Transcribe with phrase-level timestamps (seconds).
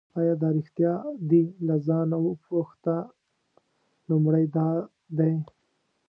[0.19, 0.93] آیا دا ریښتیا
[1.29, 2.95] دي له ځانه وپوښته
[4.09, 4.67] لومړی دا
[5.19, 5.33] دی.